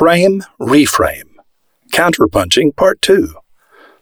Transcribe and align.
Frame, 0.00 0.42
Reframe 0.58 1.34
Counterpunching 1.92 2.74
Part 2.74 3.02
2. 3.02 3.34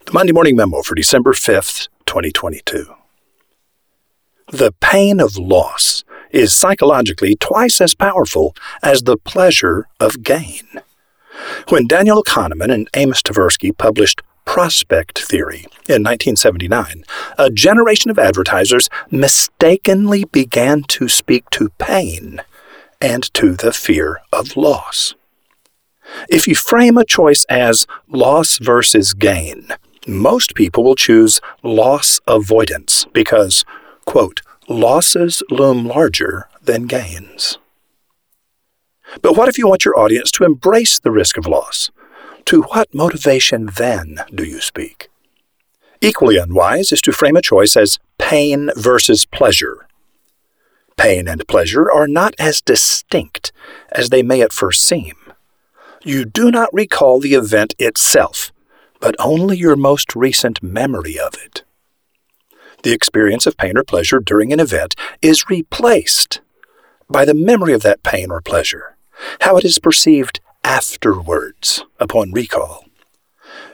The 0.06 0.12
Monday 0.12 0.32
Morning 0.32 0.54
Memo 0.54 0.80
for 0.82 0.94
December 0.94 1.32
5th, 1.32 1.88
2022. 2.06 2.86
The 4.52 4.70
pain 4.80 5.18
of 5.18 5.36
loss 5.36 6.04
is 6.30 6.54
psychologically 6.54 7.34
twice 7.34 7.80
as 7.80 7.96
powerful 7.96 8.54
as 8.80 9.02
the 9.02 9.16
pleasure 9.16 9.88
of 9.98 10.22
gain. 10.22 10.68
When 11.68 11.88
Daniel 11.88 12.22
Kahneman 12.22 12.72
and 12.72 12.88
Amos 12.94 13.20
Tversky 13.20 13.76
published 13.76 14.22
Prospect 14.44 15.18
Theory 15.18 15.66
in 15.88 16.04
1979, 16.04 17.02
a 17.38 17.50
generation 17.50 18.08
of 18.08 18.20
advertisers 18.20 18.88
mistakenly 19.10 20.22
began 20.26 20.84
to 20.84 21.08
speak 21.08 21.50
to 21.50 21.70
pain 21.70 22.40
and 23.00 23.34
to 23.34 23.56
the 23.56 23.72
fear 23.72 24.20
of 24.32 24.56
loss. 24.56 25.16
If 26.28 26.46
you 26.46 26.54
frame 26.54 26.96
a 26.96 27.04
choice 27.04 27.44
as 27.48 27.86
loss 28.08 28.58
versus 28.58 29.14
gain, 29.14 29.68
most 30.06 30.54
people 30.54 30.84
will 30.84 30.94
choose 30.94 31.40
loss 31.62 32.20
avoidance 32.26 33.06
because, 33.12 33.64
quote, 34.06 34.42
losses 34.68 35.42
loom 35.50 35.86
larger 35.86 36.48
than 36.62 36.86
gains. 36.86 37.58
But 39.22 39.36
what 39.36 39.48
if 39.48 39.58
you 39.58 39.66
want 39.66 39.84
your 39.84 39.98
audience 39.98 40.30
to 40.32 40.44
embrace 40.44 40.98
the 40.98 41.10
risk 41.10 41.36
of 41.36 41.46
loss? 41.46 41.90
To 42.46 42.62
what 42.62 42.94
motivation 42.94 43.70
then 43.76 44.20
do 44.34 44.44
you 44.44 44.60
speak? 44.60 45.08
Equally 46.00 46.36
unwise 46.36 46.92
is 46.92 47.02
to 47.02 47.12
frame 47.12 47.36
a 47.36 47.42
choice 47.42 47.76
as 47.76 47.98
pain 48.18 48.70
versus 48.76 49.24
pleasure. 49.24 49.86
Pain 50.96 51.28
and 51.28 51.46
pleasure 51.48 51.90
are 51.90 52.08
not 52.08 52.34
as 52.38 52.60
distinct 52.60 53.52
as 53.90 54.10
they 54.10 54.22
may 54.22 54.40
at 54.42 54.52
first 54.52 54.82
seem. 54.82 55.14
You 56.08 56.24
do 56.24 56.50
not 56.50 56.70
recall 56.72 57.20
the 57.20 57.34
event 57.34 57.74
itself, 57.78 58.50
but 58.98 59.14
only 59.18 59.58
your 59.58 59.76
most 59.76 60.16
recent 60.16 60.62
memory 60.62 61.18
of 61.18 61.34
it. 61.34 61.64
The 62.82 62.92
experience 62.92 63.46
of 63.46 63.58
pain 63.58 63.76
or 63.76 63.84
pleasure 63.84 64.18
during 64.18 64.50
an 64.50 64.58
event 64.58 64.94
is 65.20 65.50
replaced 65.50 66.40
by 67.10 67.26
the 67.26 67.34
memory 67.34 67.74
of 67.74 67.82
that 67.82 68.02
pain 68.02 68.30
or 68.30 68.40
pleasure, 68.40 68.96
how 69.42 69.58
it 69.58 69.66
is 69.66 69.78
perceived 69.78 70.40
afterwards 70.64 71.84
upon 72.00 72.32
recall. 72.32 72.86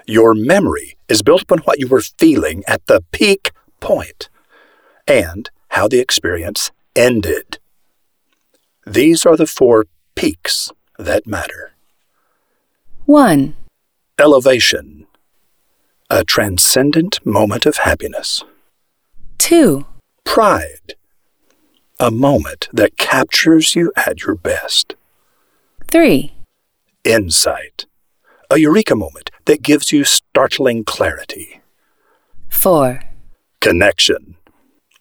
Your 0.05 0.35
memory 0.35 0.97
is 1.09 1.23
built 1.23 1.43
upon 1.43 1.59
what 1.59 1.79
you 1.79 1.87
were 1.87 2.03
feeling 2.19 2.65
at 2.67 2.85
the 2.89 3.05
peak 3.13 3.53
point 3.79 4.29
and 5.07 5.51
how 5.69 5.87
the 5.87 6.01
experience 6.01 6.73
ended. 6.97 7.61
These 8.85 9.25
are 9.25 9.37
the 9.37 9.47
four 9.47 9.87
peaks 10.17 10.73
that 10.99 11.29
matter. 11.29 11.74
1. 13.07 13.55
Elevation, 14.19 15.07
a 16.09 16.25
transcendent 16.25 17.21
moment 17.27 17.67
of 17.67 17.77
happiness. 17.77 18.43
2. 19.37 19.85
Pride, 20.25 20.95
a 22.01 22.11
moment 22.11 22.71
that 22.73 22.97
captures 22.97 23.77
you 23.77 23.93
at 23.95 24.23
your 24.23 24.35
best. 24.35 24.95
3. 25.91 26.33
Insight, 27.05 27.85
a 28.49 28.59
eureka 28.59 28.97
moment 28.97 29.31
that 29.45 29.61
gives 29.61 29.93
you 29.93 30.05
startling 30.05 30.83
clarity. 30.83 31.61
4. 32.49 33.03
Connection, 33.61 34.37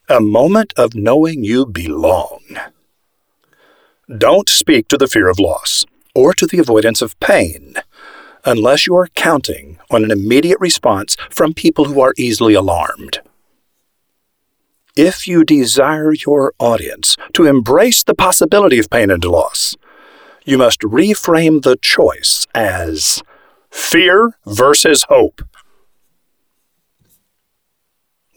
a 0.09 0.19
moment 0.19 0.73
of 0.75 0.93
knowing 0.93 1.45
you 1.45 1.65
belong. 1.65 2.41
Don't 4.17 4.49
speak 4.49 4.89
to 4.89 4.97
the 4.97 5.07
fear 5.07 5.29
of 5.29 5.39
loss 5.39 5.85
or 6.13 6.33
to 6.33 6.45
the 6.45 6.59
avoidance 6.59 7.01
of 7.01 7.17
pain 7.21 7.75
unless 8.45 8.87
you 8.87 8.95
are 8.95 9.07
counting 9.07 9.77
on 9.89 10.03
an 10.03 10.11
immediate 10.11 10.59
response 10.59 11.15
from 11.29 11.53
people 11.53 11.85
who 11.85 12.01
are 12.01 12.13
easily 12.17 12.53
alarmed. 12.53 13.19
If 14.95 15.27
you 15.27 15.43
desire 15.43 16.13
your 16.13 16.53
audience 16.59 17.17
to 17.33 17.45
embrace 17.45 18.03
the 18.03 18.13
possibility 18.13 18.77
of 18.77 18.89
pain 18.89 19.09
and 19.09 19.25
loss, 19.25 19.75
you 20.45 20.57
must 20.57 20.81
reframe 20.81 21.63
the 21.63 21.77
choice 21.77 22.45
as 22.53 23.23
fear 23.71 24.37
versus 24.45 25.05
hope. 25.09 25.41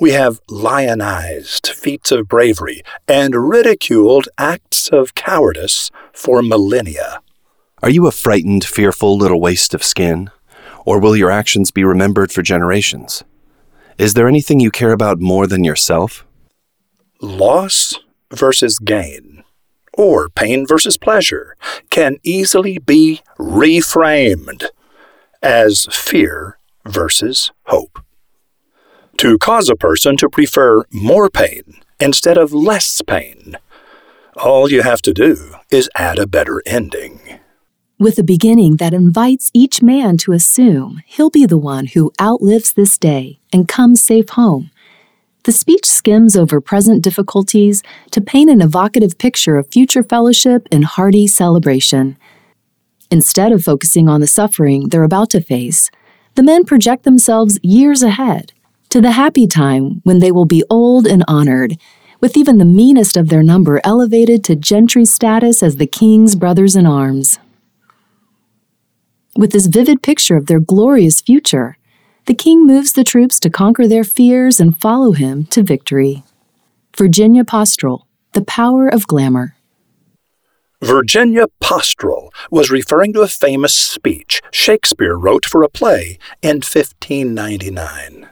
We 0.00 0.12
have 0.12 0.40
lionized 0.48 1.66
feats 1.68 2.12
of 2.12 2.28
bravery 2.28 2.82
and 3.08 3.48
ridiculed 3.48 4.28
acts 4.38 4.88
of 4.88 5.14
cowardice 5.14 5.90
for 6.12 6.42
millennia. 6.42 7.20
Are 7.82 7.90
you 7.90 8.06
a 8.06 8.10
frightened, 8.10 8.64
fearful 8.64 9.18
little 9.18 9.38
waste 9.38 9.74
of 9.74 9.84
skin? 9.84 10.30
Or 10.86 10.98
will 10.98 11.14
your 11.14 11.30
actions 11.30 11.70
be 11.70 11.84
remembered 11.84 12.32
for 12.32 12.40
generations? 12.40 13.22
Is 13.98 14.14
there 14.14 14.28
anything 14.28 14.60
you 14.60 14.70
care 14.70 14.92
about 14.92 15.20
more 15.20 15.46
than 15.46 15.62
yourself? 15.62 16.24
Loss 17.20 18.00
versus 18.32 18.78
gain, 18.78 19.44
or 19.92 20.30
pain 20.30 20.66
versus 20.66 20.96
pleasure, 20.96 21.54
can 21.90 22.16
easily 22.22 22.78
be 22.78 23.20
reframed 23.38 24.64
as 25.42 25.86
fear 25.92 26.58
versus 26.86 27.50
hope. 27.64 28.00
To 29.18 29.36
cause 29.36 29.68
a 29.68 29.76
person 29.76 30.16
to 30.16 30.30
prefer 30.30 30.84
more 30.90 31.28
pain 31.28 31.74
instead 32.00 32.38
of 32.38 32.54
less 32.54 33.02
pain, 33.02 33.58
all 34.34 34.70
you 34.70 34.80
have 34.82 35.02
to 35.02 35.12
do 35.12 35.56
is 35.70 35.90
add 35.94 36.18
a 36.18 36.26
better 36.26 36.62
ending. 36.64 37.40
With 37.98 38.18
a 38.18 38.22
beginning 38.22 38.76
that 38.76 38.92
invites 38.92 39.50
each 39.54 39.80
man 39.80 40.18
to 40.18 40.32
assume 40.32 41.00
he'll 41.06 41.30
be 41.30 41.46
the 41.46 41.56
one 41.56 41.86
who 41.86 42.12
outlives 42.20 42.74
this 42.74 42.98
day 42.98 43.38
and 43.54 43.66
comes 43.66 44.02
safe 44.02 44.28
home. 44.28 44.70
The 45.44 45.52
speech 45.52 45.86
skims 45.86 46.36
over 46.36 46.60
present 46.60 47.02
difficulties 47.02 47.82
to 48.10 48.20
paint 48.20 48.50
an 48.50 48.60
evocative 48.60 49.16
picture 49.16 49.56
of 49.56 49.72
future 49.72 50.02
fellowship 50.02 50.68
and 50.70 50.84
hearty 50.84 51.26
celebration. 51.26 52.18
Instead 53.10 53.50
of 53.50 53.64
focusing 53.64 54.10
on 54.10 54.20
the 54.20 54.26
suffering 54.26 54.90
they're 54.90 55.02
about 55.02 55.30
to 55.30 55.40
face, 55.40 55.90
the 56.34 56.42
men 56.42 56.66
project 56.66 57.04
themselves 57.04 57.58
years 57.62 58.02
ahead 58.02 58.52
to 58.90 59.00
the 59.00 59.12
happy 59.12 59.46
time 59.46 60.02
when 60.04 60.18
they 60.18 60.30
will 60.30 60.44
be 60.44 60.62
old 60.68 61.06
and 61.06 61.24
honored, 61.26 61.78
with 62.20 62.36
even 62.36 62.58
the 62.58 62.66
meanest 62.66 63.16
of 63.16 63.30
their 63.30 63.42
number 63.42 63.80
elevated 63.84 64.44
to 64.44 64.54
gentry 64.54 65.06
status 65.06 65.62
as 65.62 65.76
the 65.76 65.86
king's 65.86 66.36
brothers 66.36 66.76
in 66.76 66.84
arms. 66.84 67.38
With 69.36 69.52
this 69.52 69.66
vivid 69.66 70.02
picture 70.02 70.36
of 70.36 70.46
their 70.46 70.60
glorious 70.60 71.20
future, 71.20 71.76
the 72.24 72.32
king 72.32 72.66
moves 72.66 72.94
the 72.94 73.04
troops 73.04 73.38
to 73.40 73.50
conquer 73.50 73.86
their 73.86 74.02
fears 74.02 74.60
and 74.60 74.80
follow 74.80 75.12
him 75.12 75.44
to 75.46 75.62
victory. 75.62 76.24
Virginia 76.96 77.44
Postrel, 77.44 78.06
The 78.32 78.42
Power 78.42 78.88
of 78.88 79.06
Glamour. 79.06 79.54
Virginia 80.82 81.48
Postrel 81.60 82.30
was 82.50 82.70
referring 82.70 83.12
to 83.12 83.20
a 83.20 83.28
famous 83.28 83.74
speech 83.74 84.40
Shakespeare 84.50 85.16
wrote 85.16 85.44
for 85.44 85.62
a 85.62 85.68
play 85.68 86.18
in 86.40 86.56
1599. 86.56 88.30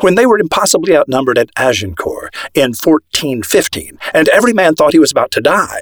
When 0.00 0.14
they 0.14 0.26
were 0.26 0.38
impossibly 0.38 0.94
outnumbered 0.94 1.38
at 1.38 1.50
Agincourt 1.56 2.34
in 2.54 2.74
1415, 2.74 3.98
and 4.12 4.28
every 4.28 4.52
man 4.52 4.74
thought 4.74 4.92
he 4.92 4.98
was 4.98 5.10
about 5.10 5.30
to 5.32 5.40
die, 5.40 5.80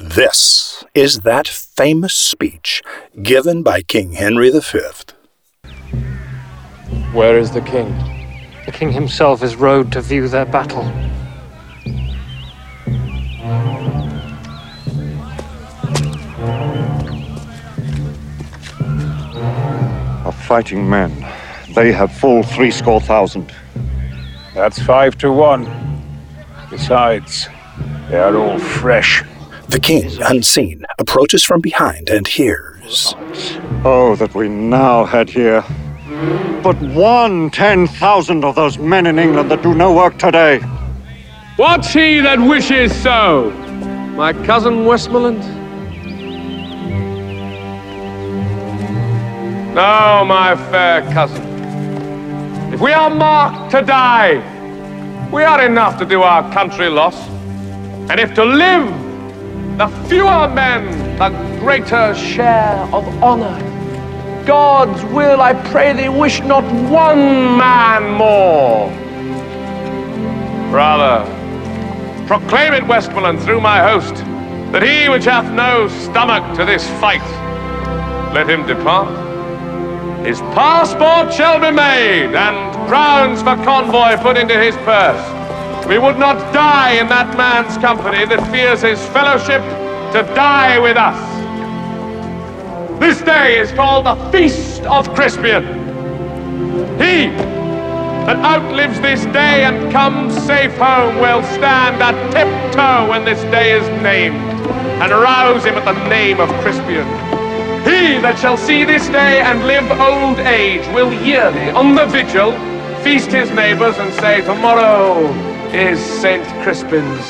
this 0.00 0.82
is 0.94 1.20
that 1.20 1.46
famous 1.46 2.14
speech 2.14 2.82
given 3.22 3.62
by 3.62 3.82
King 3.82 4.12
Henry 4.12 4.50
V. 4.50 4.80
Where 7.12 7.38
is 7.38 7.50
the 7.50 7.60
king? 7.60 7.94
The 8.64 8.72
king 8.72 8.92
himself 8.92 9.42
is 9.42 9.56
rode 9.56 9.92
to 9.92 10.00
view 10.00 10.26
their 10.26 10.46
battle. 10.46 10.86
Of 20.26 20.34
fighting 20.46 20.88
men, 20.88 21.12
they 21.74 21.92
have 21.92 22.10
full 22.10 22.42
threescore 22.42 23.02
thousand. 23.02 23.52
That's 24.54 24.80
five 24.80 25.18
to 25.18 25.30
one. 25.30 25.68
Besides, 26.70 27.48
they 28.08 28.18
are 28.18 28.36
all 28.36 28.58
fresh. 28.58 29.24
The 29.70 29.80
king, 29.80 30.10
unseen, 30.22 30.84
approaches 30.98 31.44
from 31.44 31.60
behind 31.60 32.10
and 32.10 32.26
hears. 32.26 33.14
Oh, 33.84 34.16
that 34.16 34.34
we 34.34 34.48
now 34.48 35.04
had 35.04 35.30
here 35.30 35.64
but 36.62 36.76
one 36.82 37.50
ten 37.50 37.86
thousand 37.86 38.44
of 38.44 38.54
those 38.54 38.78
men 38.78 39.06
in 39.06 39.18
England 39.18 39.50
that 39.50 39.62
do 39.62 39.74
no 39.74 39.94
work 39.94 40.18
today. 40.18 40.58
What's 41.56 41.92
he 41.92 42.20
that 42.20 42.38
wishes 42.38 42.94
so? 43.02 43.50
My 44.14 44.32
cousin 44.32 44.84
Westmoreland? 44.84 45.40
No, 49.74 50.24
my 50.26 50.54
fair 50.70 51.02
cousin. 51.12 51.42
If 52.72 52.80
we 52.80 52.92
are 52.92 53.10
marked 53.10 53.70
to 53.72 53.82
die, 53.82 54.34
we 55.32 55.42
are 55.42 55.64
enough 55.64 55.98
to 55.98 56.04
do 56.04 56.22
our 56.22 56.52
country 56.52 56.88
loss. 56.88 57.16
And 58.10 58.20
if 58.20 58.34
to 58.34 58.44
live, 58.44 59.09
the 59.76 59.88
fewer 60.08 60.48
men, 60.48 61.16
the 61.18 61.30
greater 61.60 62.14
share 62.14 62.76
of 62.92 63.06
honor. 63.22 63.58
God's 64.46 65.04
will, 65.04 65.40
I 65.40 65.54
pray 65.70 65.92
thee, 65.92 66.08
wish 66.08 66.40
not 66.40 66.64
one 66.90 67.56
man 67.56 68.12
more. 68.14 68.88
Brother, 70.70 71.24
proclaim 72.26 72.74
it, 72.74 72.86
Westmoreland, 72.86 73.40
through 73.42 73.60
my 73.60 73.80
host, 73.80 74.14
that 74.72 74.82
he 74.82 75.08
which 75.08 75.24
hath 75.24 75.50
no 75.52 75.88
stomach 75.88 76.56
to 76.56 76.64
this 76.64 76.88
fight, 77.00 77.22
let 78.32 78.48
him 78.48 78.66
depart. 78.66 79.08
His 80.26 80.40
passport 80.54 81.32
shall 81.32 81.58
be 81.58 81.70
made, 81.70 82.34
and 82.34 82.88
crowns 82.88 83.40
for 83.40 83.56
convoy 83.64 84.16
put 84.22 84.36
into 84.36 84.58
his 84.60 84.76
purse. 84.78 85.39
We 85.90 85.98
would 85.98 86.20
not 86.20 86.38
die 86.54 87.00
in 87.00 87.08
that 87.08 87.36
man's 87.36 87.76
company 87.78 88.24
that 88.24 88.48
fears 88.52 88.82
his 88.82 89.04
fellowship 89.08 89.60
to 90.12 90.22
die 90.36 90.78
with 90.78 90.96
us. 90.96 91.18
This 93.00 93.20
day 93.22 93.58
is 93.58 93.72
called 93.72 94.06
the 94.06 94.14
Feast 94.30 94.82
of 94.82 95.08
Crispian. 95.18 95.66
He 96.94 97.26
that 98.24 98.36
outlives 98.36 99.00
this 99.00 99.24
day 99.34 99.64
and 99.64 99.90
comes 99.90 100.32
safe 100.46 100.70
home 100.76 101.16
will 101.16 101.42
stand 101.58 102.00
at 102.00 102.14
tiptoe 102.30 103.10
when 103.10 103.24
this 103.24 103.42
day 103.50 103.72
is 103.72 103.88
named 104.00 104.36
and 105.02 105.10
rouse 105.10 105.64
him 105.64 105.74
at 105.74 105.92
the 105.92 106.08
name 106.08 106.38
of 106.38 106.48
Crispian. 106.62 107.04
He 107.82 108.20
that 108.22 108.38
shall 108.38 108.56
see 108.56 108.84
this 108.84 109.08
day 109.08 109.40
and 109.40 109.66
live 109.66 109.90
old 109.98 110.38
age 110.38 110.86
will 110.94 111.12
yearly, 111.12 111.70
on 111.70 111.96
the 111.96 112.06
vigil, 112.06 112.52
feast 113.02 113.32
his 113.32 113.50
neighbors 113.50 113.98
and 113.98 114.14
say, 114.20 114.40
Tomorrow 114.42 115.49
is 115.74 116.00
St. 116.20 116.44
Crispin's. 116.64 117.28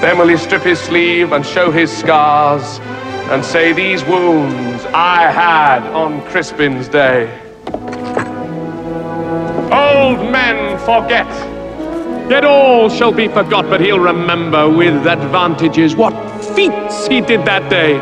Then 0.00 0.18
will 0.18 0.28
he 0.28 0.36
strip 0.36 0.62
his 0.62 0.78
sleeve 0.78 1.32
and 1.32 1.44
show 1.44 1.70
his 1.70 1.90
scars 1.96 2.78
and 3.30 3.44
say, 3.44 3.72
These 3.72 4.04
wounds 4.04 4.84
I 4.86 5.30
had 5.30 5.82
on 5.92 6.20
Crispin's 6.26 6.88
day. 6.88 7.26
Old 9.72 10.30
men 10.30 10.78
forget, 10.80 11.26
yet 12.30 12.44
all 12.44 12.90
shall 12.90 13.12
be 13.12 13.28
forgot, 13.28 13.68
but 13.68 13.80
he'll 13.80 13.98
remember 13.98 14.68
with 14.68 15.06
advantages 15.06 15.96
what 15.96 16.12
feats 16.54 17.06
he 17.06 17.20
did 17.20 17.44
that 17.46 17.68
day. 17.70 17.94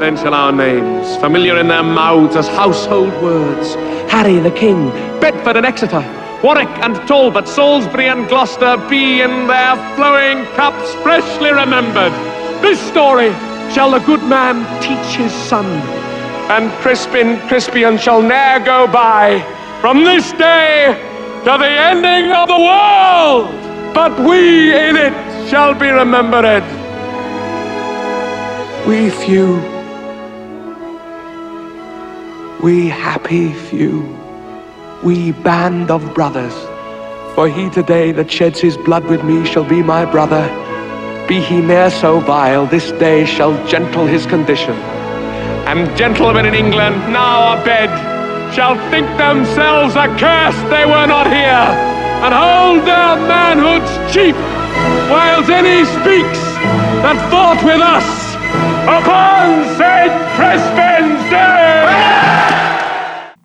Then 0.00 0.16
shall 0.16 0.34
our 0.34 0.52
names, 0.52 1.16
familiar 1.18 1.58
in 1.58 1.68
their 1.68 1.82
mouths 1.82 2.34
as 2.34 2.48
household 2.48 3.12
words, 3.22 3.74
Harry 4.10 4.38
the 4.38 4.50
King, 4.50 4.90
Bedford 5.20 5.56
and 5.56 5.66
Exeter, 5.66 6.00
Warwick 6.42 6.68
and 6.80 6.96
Talbot, 7.06 7.46
Salisbury 7.46 8.08
and 8.08 8.28
Gloucester, 8.28 8.76
be 8.88 9.20
in 9.20 9.46
their 9.46 9.76
flowing 9.94 10.44
cups 10.56 10.94
freshly 11.02 11.50
remembered. 11.50 12.12
This 12.62 12.80
story 12.80 13.30
shall 13.72 13.90
the 13.90 13.98
good 14.00 14.22
man 14.24 14.64
teach 14.82 15.16
his 15.16 15.32
son, 15.32 15.66
and 16.50 16.70
Crispin 16.82 17.36
Crispian 17.48 17.98
shall 17.98 18.22
ne'er 18.22 18.60
go 18.64 18.86
by 18.86 19.40
from 19.80 20.04
this 20.04 20.32
day 20.32 20.94
to 21.44 21.58
the 21.58 21.72
ending 21.90 22.32
of 22.32 22.48
the 22.48 22.58
world, 22.58 23.48
but 23.94 24.18
we 24.20 24.74
in 24.74 24.96
it 24.96 25.14
shall 25.48 25.74
be 25.74 25.88
remembered. 25.88 26.64
We 28.86 29.10
few 29.10 29.60
we 32.62 32.88
happy 32.88 33.52
few, 33.52 34.02
we 35.02 35.32
band 35.32 35.90
of 35.90 36.14
brothers. 36.14 36.54
For 37.34 37.48
he 37.48 37.70
today 37.70 38.12
that 38.12 38.30
sheds 38.30 38.60
his 38.60 38.76
blood 38.76 39.04
with 39.06 39.24
me 39.24 39.46
shall 39.46 39.64
be 39.64 39.82
my 39.82 40.04
brother. 40.04 40.44
Be 41.26 41.40
he 41.40 41.60
ne'er 41.60 41.90
so 41.90 42.20
vile, 42.20 42.66
this 42.66 42.92
day 42.92 43.24
shall 43.24 43.54
gentle 43.66 44.06
his 44.06 44.26
condition. 44.26 44.74
And 45.70 45.96
gentlemen 45.96 46.44
in 46.44 46.54
England 46.54 46.96
now 47.12 47.54
abed 47.54 47.90
shall 48.54 48.76
think 48.90 49.06
themselves 49.16 49.96
accursed 49.96 50.68
they 50.68 50.84
were 50.84 51.06
not 51.06 51.26
here, 51.28 51.70
and 52.24 52.34
hold 52.34 52.84
their 52.86 53.16
manhood's 53.26 54.12
cheap, 54.12 54.36
whiles 55.08 55.48
any 55.48 55.84
speaks 55.84 56.42
that 57.00 57.16
fought 57.30 57.62
with 57.64 57.80
us 57.80 58.34
upon 58.84 59.64
St. 59.78 60.12
Crispin's 60.36 61.30
Day! 61.30 61.70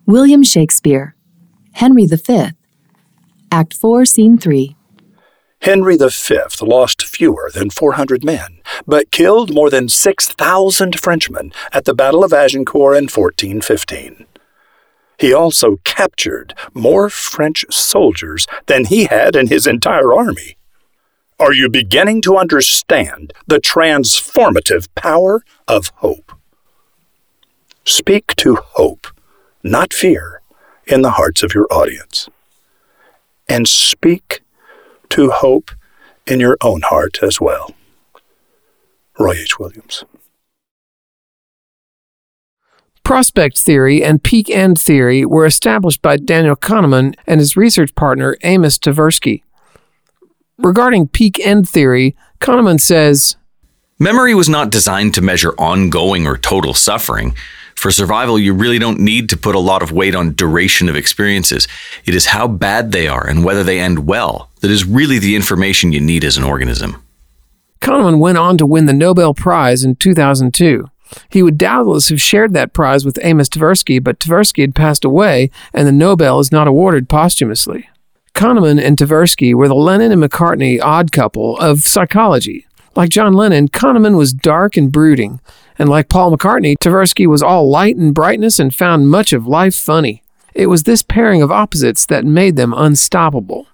William 0.06 0.42
Shakespeare, 0.42 1.15
Henry 1.76 2.06
V, 2.06 2.52
Act 3.52 3.74
4, 3.74 4.06
Scene 4.06 4.38
3. 4.38 4.74
Henry 5.60 5.98
V 5.98 6.40
lost 6.62 7.02
fewer 7.02 7.50
than 7.52 7.68
400 7.68 8.24
men, 8.24 8.62
but 8.86 9.10
killed 9.10 9.52
more 9.52 9.68
than 9.68 9.86
6,000 9.86 10.98
Frenchmen 10.98 11.52
at 11.74 11.84
the 11.84 11.92
Battle 11.92 12.24
of 12.24 12.32
Agincourt 12.32 12.96
in 12.96 13.04
1415. 13.04 14.24
He 15.18 15.34
also 15.34 15.76
captured 15.84 16.54
more 16.72 17.10
French 17.10 17.66
soldiers 17.70 18.46
than 18.64 18.86
he 18.86 19.04
had 19.04 19.36
in 19.36 19.48
his 19.48 19.66
entire 19.66 20.14
army. 20.14 20.56
Are 21.38 21.52
you 21.52 21.68
beginning 21.68 22.22
to 22.22 22.38
understand 22.38 23.34
the 23.46 23.60
transformative 23.60 24.88
power 24.94 25.42
of 25.68 25.92
hope? 25.96 26.32
Speak 27.84 28.34
to 28.36 28.54
hope, 28.54 29.08
not 29.62 29.92
fear, 29.92 30.40
in 30.86 31.02
the 31.02 31.12
hearts 31.12 31.42
of 31.42 31.54
your 31.54 31.66
audience. 31.70 32.28
And 33.48 33.66
speak 33.66 34.42
to 35.10 35.30
hope 35.30 35.70
in 36.26 36.40
your 36.40 36.56
own 36.62 36.82
heart 36.82 37.18
as 37.22 37.40
well. 37.40 37.74
Roy 39.18 39.34
H. 39.34 39.58
Williams. 39.58 40.04
Prospect 43.04 43.56
theory 43.58 44.02
and 44.02 44.22
peak 44.22 44.50
end 44.50 44.80
theory 44.80 45.24
were 45.24 45.46
established 45.46 46.02
by 46.02 46.16
Daniel 46.16 46.56
Kahneman 46.56 47.14
and 47.26 47.38
his 47.38 47.56
research 47.56 47.94
partner 47.94 48.36
Amos 48.42 48.78
Tversky. 48.78 49.42
Regarding 50.58 51.06
peak 51.06 51.38
end 51.38 51.68
theory, 51.68 52.16
Kahneman 52.40 52.80
says 52.80 53.36
Memory 53.98 54.34
was 54.34 54.48
not 54.48 54.70
designed 54.70 55.14
to 55.14 55.22
measure 55.22 55.54
ongoing 55.56 56.26
or 56.26 56.36
total 56.36 56.74
suffering. 56.74 57.34
For 57.76 57.90
survival, 57.90 58.38
you 58.38 58.54
really 58.54 58.78
don't 58.78 58.98
need 58.98 59.28
to 59.28 59.36
put 59.36 59.54
a 59.54 59.60
lot 59.60 59.82
of 59.82 59.92
weight 59.92 60.14
on 60.14 60.32
duration 60.32 60.88
of 60.88 60.96
experiences. 60.96 61.68
It 62.04 62.14
is 62.14 62.26
how 62.26 62.48
bad 62.48 62.90
they 62.92 63.06
are 63.06 63.26
and 63.26 63.44
whether 63.44 63.62
they 63.62 63.78
end 63.78 64.06
well 64.06 64.50
that 64.60 64.70
is 64.70 64.86
really 64.86 65.18
the 65.18 65.36
information 65.36 65.92
you 65.92 66.00
need 66.00 66.24
as 66.24 66.36
an 66.36 66.44
organism. 66.44 67.02
Kahneman 67.80 68.18
went 68.18 68.38
on 68.38 68.56
to 68.58 68.66
win 68.66 68.86
the 68.86 68.92
Nobel 68.92 69.34
Prize 69.34 69.84
in 69.84 69.94
2002. 69.96 70.90
He 71.28 71.42
would 71.42 71.58
doubtless 71.58 72.08
have 72.08 72.20
shared 72.20 72.52
that 72.54 72.72
prize 72.72 73.04
with 73.04 73.18
Amos 73.22 73.48
Tversky, 73.48 74.02
but 74.02 74.18
Tversky 74.18 74.62
had 74.62 74.74
passed 74.74 75.04
away, 75.04 75.50
and 75.72 75.86
the 75.86 75.92
Nobel 75.92 76.40
is 76.40 76.50
not 76.50 76.66
awarded 76.66 77.08
posthumously. 77.08 77.88
Kahneman 78.34 78.82
and 78.82 78.96
Tversky 78.96 79.54
were 79.54 79.68
the 79.68 79.74
Lennon 79.74 80.12
and 80.12 80.22
McCartney 80.22 80.80
odd 80.82 81.12
couple 81.12 81.56
of 81.58 81.80
psychology. 81.80 82.66
Like 82.96 83.10
John 83.10 83.34
Lennon, 83.34 83.68
Kahneman 83.68 84.16
was 84.16 84.32
dark 84.32 84.76
and 84.76 84.90
brooding, 84.90 85.40
and 85.78 85.88
like 85.88 86.08
Paul 86.08 86.36
McCartney, 86.36 86.74
Tversky 86.78 87.26
was 87.26 87.42
all 87.42 87.70
light 87.70 87.96
and 87.96 88.14
brightness 88.14 88.58
and 88.58 88.74
found 88.74 89.08
much 89.08 89.32
of 89.32 89.46
life 89.46 89.74
funny. 89.74 90.22
It 90.54 90.66
was 90.66 90.84
this 90.84 91.02
pairing 91.02 91.42
of 91.42 91.52
opposites 91.52 92.06
that 92.06 92.24
made 92.24 92.56
them 92.56 92.72
unstoppable. 92.74 93.66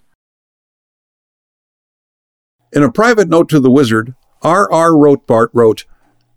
In 2.72 2.82
a 2.82 2.90
private 2.90 3.28
note 3.28 3.48
to 3.50 3.60
the 3.60 3.70
wizard, 3.70 4.14
R. 4.40 4.70
R. 4.72 4.90
Rothbart 4.90 5.48
wrote, 5.52 5.84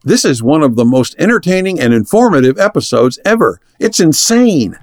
This 0.04 0.24
is 0.24 0.44
one 0.44 0.62
of 0.62 0.76
the 0.76 0.86
most 0.86 1.16
entertaining 1.18 1.80
and 1.80 1.94
informative 1.94 2.60
episodes 2.60 3.20
ever. 3.26 3.60
It's 3.80 4.00
insane. 4.00 4.78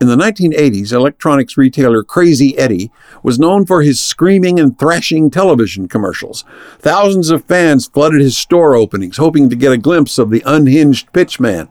In 0.00 0.08
the 0.08 0.16
1980s, 0.16 0.92
electronics 0.92 1.56
retailer 1.56 2.02
Crazy 2.02 2.58
Eddie 2.58 2.90
was 3.22 3.38
known 3.38 3.64
for 3.64 3.82
his 3.82 4.00
screaming 4.00 4.58
and 4.58 4.76
thrashing 4.76 5.30
television 5.30 5.86
commercials. 5.86 6.44
Thousands 6.80 7.30
of 7.30 7.44
fans 7.44 7.86
flooded 7.86 8.20
his 8.20 8.36
store 8.36 8.74
openings, 8.74 9.18
hoping 9.18 9.48
to 9.48 9.54
get 9.54 9.70
a 9.70 9.78
glimpse 9.78 10.18
of 10.18 10.30
the 10.30 10.42
unhinged 10.44 11.12
pitchman. 11.12 11.68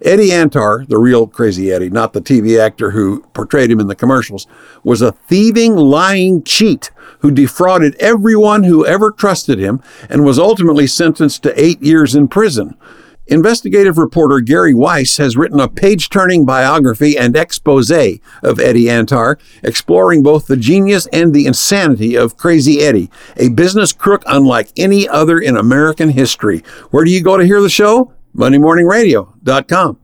Eddie 0.00 0.30
Antar, 0.30 0.86
the 0.88 0.98
real 0.98 1.26
Crazy 1.26 1.72
Eddie, 1.72 1.90
not 1.90 2.12
the 2.12 2.20
TV 2.20 2.58
actor 2.58 2.92
who 2.92 3.22
portrayed 3.34 3.70
him 3.70 3.80
in 3.80 3.88
the 3.88 3.96
commercials, 3.96 4.46
was 4.84 5.02
a 5.02 5.12
thieving, 5.12 5.74
lying 5.74 6.44
cheat 6.44 6.92
who 7.20 7.32
defrauded 7.32 7.96
everyone 7.96 8.62
who 8.64 8.86
ever 8.86 9.10
trusted 9.10 9.58
him 9.58 9.80
and 10.08 10.24
was 10.24 10.38
ultimately 10.38 10.86
sentenced 10.86 11.42
to 11.42 11.60
eight 11.60 11.82
years 11.82 12.14
in 12.14 12.28
prison. 12.28 12.76
Investigative 13.32 13.96
reporter 13.96 14.40
Gary 14.40 14.74
Weiss 14.74 15.16
has 15.16 15.38
written 15.38 15.58
a 15.58 15.66
page 15.66 16.10
turning 16.10 16.44
biography 16.44 17.16
and 17.16 17.34
expose 17.34 17.90
of 17.90 18.60
Eddie 18.60 18.90
Antar, 18.90 19.38
exploring 19.62 20.22
both 20.22 20.46
the 20.46 20.56
genius 20.56 21.06
and 21.14 21.32
the 21.32 21.46
insanity 21.46 22.14
of 22.14 22.36
Crazy 22.36 22.80
Eddie, 22.82 23.10
a 23.38 23.48
business 23.48 23.94
crook 23.94 24.22
unlike 24.26 24.70
any 24.76 25.08
other 25.08 25.38
in 25.38 25.56
American 25.56 26.10
history. 26.10 26.62
Where 26.90 27.06
do 27.06 27.10
you 27.10 27.22
go 27.22 27.38
to 27.38 27.46
hear 27.46 27.62
the 27.62 27.70
show? 27.70 28.12
MondayMorningRadio.com. 28.36 30.01